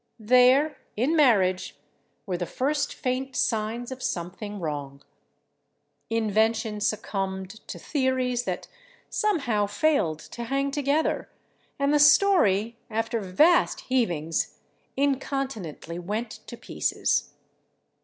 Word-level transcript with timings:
There, 0.17 0.77
in 0.97 1.15
"Marriage," 1.15 1.77
were 2.25 2.35
the 2.39 2.47
first 2.47 2.91
faint 2.91 3.35
signs 3.35 3.91
of 3.91 4.01
something 4.01 4.59
wrong. 4.59 5.03
Invention 6.09 6.79
succumbed 6.81 7.49
to 7.67 7.77
theories 7.77 8.45
that 8.45 8.67
somehow 9.11 9.67
failed 9.67 10.17
to 10.17 10.45
hang 10.45 10.71
together, 10.71 11.29
and 11.77 11.93
the 11.93 11.99
story, 11.99 12.79
after 12.89 13.19
vast 13.19 13.81
heavings, 13.91 14.57
incontinently 14.97 15.99
went 15.99 16.31
to 16.47 16.57
pieces. 16.57 17.35